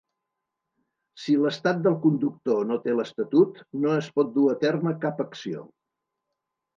Si 1.25 1.33
l'estat 1.41 1.83
del 1.87 1.97
conductor 2.05 2.63
no 2.69 2.77
té 2.85 2.95
l'estatut, 2.99 3.59
no 3.83 3.91
es 3.99 4.07
pot 4.15 4.31
dur 4.39 4.47
a 4.55 4.57
terme 4.65 4.95
cap 5.05 5.21
acció. 5.25 5.63